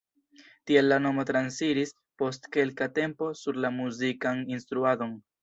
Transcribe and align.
Tiel 0.69 0.87
la 0.91 0.95
nomo 1.05 1.25
transiris 1.29 1.91
post 2.23 2.49
kelka 2.57 2.89
tempo 2.97 3.29
sur 3.43 3.61
la 3.67 3.73
muzikan 3.77 4.43
instruadon. 4.57 5.17